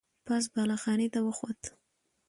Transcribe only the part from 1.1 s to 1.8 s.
ته وخوته.